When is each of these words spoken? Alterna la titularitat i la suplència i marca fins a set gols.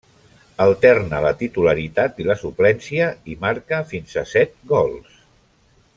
Alterna 0.63 1.19
la 1.25 1.33
titularitat 1.41 2.17
i 2.23 2.27
la 2.29 2.37
suplència 2.45 3.13
i 3.35 3.37
marca 3.47 3.83
fins 3.93 4.19
a 4.23 4.25
set 4.35 4.57
gols. 4.73 5.25